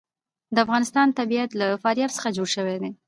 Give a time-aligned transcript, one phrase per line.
[0.53, 2.91] د افغانستان طبیعت له فاریاب څخه جوړ شوی دی.